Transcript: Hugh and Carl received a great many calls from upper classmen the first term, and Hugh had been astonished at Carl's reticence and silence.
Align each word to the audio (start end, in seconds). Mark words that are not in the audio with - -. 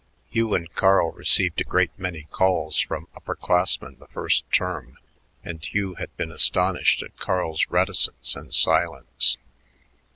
Hugh 0.31 0.55
and 0.55 0.67
Carl 0.73 1.11
received 1.11 1.61
a 1.61 1.63
great 1.63 1.91
many 1.95 2.23
calls 2.31 2.79
from 2.79 3.07
upper 3.15 3.35
classmen 3.35 3.97
the 3.99 4.07
first 4.07 4.51
term, 4.51 4.97
and 5.43 5.63
Hugh 5.63 5.93
had 5.93 6.17
been 6.17 6.31
astonished 6.31 7.03
at 7.03 7.17
Carl's 7.17 7.67
reticence 7.69 8.35
and 8.35 8.51
silence. 8.51 9.37